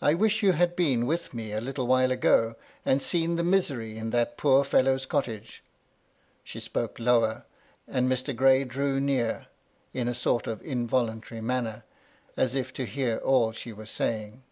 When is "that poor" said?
4.12-4.64